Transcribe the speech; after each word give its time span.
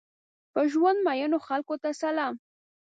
په 0.53 0.61
ژوند 0.71 0.99
مئینو 1.07 1.37
خلکو 1.47 1.75
ته 1.83 1.89
سلام! 2.01 2.33